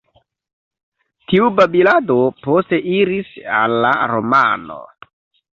Tiu 1.33 1.49
babilado 1.59 2.17
poste 2.47 2.81
iris 2.97 3.31
al 3.61 3.79
la 3.85 3.93
romano. 4.15 4.83